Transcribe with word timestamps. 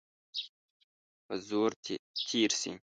په 1.25 1.33
زور 1.47 1.71
تېر 2.29 2.51
سي. 2.61 2.71